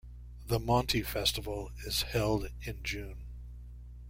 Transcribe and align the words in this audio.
The 0.47 0.57
Monti 0.57 1.03
Festival 1.03 1.69
is 1.85 2.01
held 2.01 2.47
in 2.63 2.81
June. 2.81 3.21